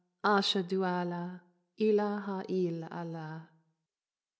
[0.23, 1.29] Ashâd du Allah,
[1.77, 3.47] illah ha il Allah.